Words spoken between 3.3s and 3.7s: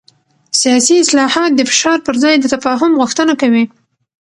کوي